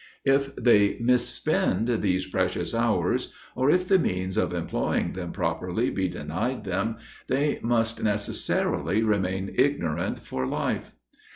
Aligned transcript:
If 0.25 0.55
they 0.55 0.95
mispend 0.97 2.01
these 2.01 2.25
precious 2.25 2.73
hours, 2.73 3.31
or 3.55 3.69
if 3.69 3.87
the 3.87 3.99
means 3.99 4.35
of 4.35 4.51
employing 4.51 5.13
them 5.13 5.31
properly 5.31 5.91
be 5.91 6.07
denied 6.07 6.63
them, 6.63 6.97
they 7.27 7.59
must 7.61 8.01
necessarily 8.01 9.03
remain 9.03 9.53
ignorant 9.55 10.17
for 10.17 10.47
life. 10.47 10.93